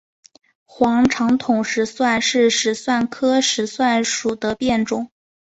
[0.65, 5.11] 黄长筒石蒜是石蒜科石蒜属的变种。